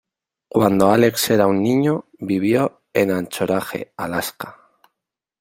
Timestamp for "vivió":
2.17-2.81